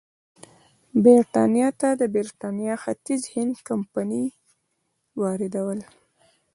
[1.03, 4.25] برېټانیا ته د برېټانیا ختیځ هند کمپنۍ
[5.19, 5.79] واردول.